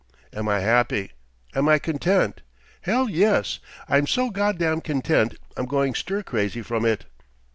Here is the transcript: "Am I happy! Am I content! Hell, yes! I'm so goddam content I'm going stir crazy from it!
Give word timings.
"Am 0.33 0.49
I 0.49 0.61
happy! 0.61 1.11
Am 1.53 1.69
I 1.69 1.77
content! 1.77 2.41
Hell, 2.81 3.07
yes! 3.07 3.59
I'm 3.87 4.07
so 4.07 4.31
goddam 4.31 4.81
content 4.81 5.35
I'm 5.55 5.67
going 5.67 5.93
stir 5.93 6.23
crazy 6.23 6.63
from 6.63 6.85
it! 6.85 7.05